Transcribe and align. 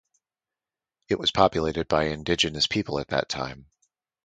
It 1.09 1.19
was 1.19 1.29
populated 1.29 1.87
by 1.87 2.05
indigenous 2.05 2.65
people 2.65 2.97
at 2.97 3.09
that 3.09 3.29
time. 3.29 3.67